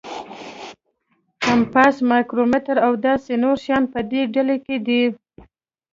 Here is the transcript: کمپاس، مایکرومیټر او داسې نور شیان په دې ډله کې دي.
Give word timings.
کمپاس، 1.43 1.95
مایکرومیټر 2.09 2.77
او 2.85 2.91
داسې 3.05 3.31
نور 3.43 3.55
شیان 3.63 3.83
په 3.93 3.99
دې 4.11 4.21
ډله 4.33 4.55
کې 4.65 4.77
دي. 4.87 5.03